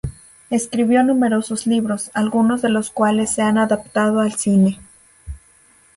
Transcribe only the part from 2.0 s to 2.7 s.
algunos de